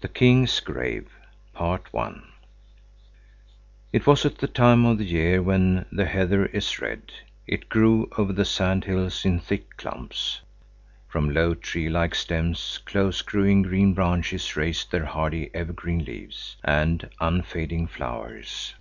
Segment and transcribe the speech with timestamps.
[0.00, 1.08] THE KING'S GRAVE
[3.92, 7.12] It was at the time of year when the heather is red.
[7.46, 10.40] It grew over the sand hills in thick clumps.
[11.06, 16.56] From low tree like stems close growing green branches raised their hardy ever green leaves
[16.64, 18.74] and unfading flowers.